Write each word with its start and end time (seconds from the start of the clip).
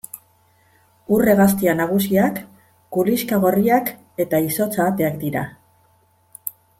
Ur-hegaztia 1.17 1.75
nagusiak 1.81 2.39
kuliska 2.97 3.39
gorriak 3.45 3.91
eta 4.27 4.41
izotz-ahateak 4.49 5.21
dira. 5.27 5.45